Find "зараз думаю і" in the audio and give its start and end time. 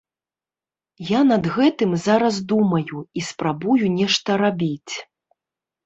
2.07-3.27